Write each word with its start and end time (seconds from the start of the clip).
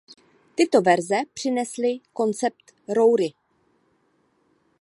Tyto 0.55 0.81
verze 0.81 1.15
přinesly 1.33 1.99
koncept 2.13 2.75
roury. 2.93 3.33